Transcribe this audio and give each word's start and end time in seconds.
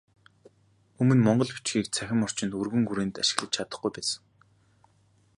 Өмнө 1.01 1.21
монгол 1.25 1.49
бичгийг 1.55 1.85
цахим 1.95 2.19
орчинд 2.25 2.53
өргөн 2.61 2.83
хүрээнд 2.87 3.15
ашиглаж 3.23 3.51
чадахгүй 3.55 3.91
байсан. 3.93 4.21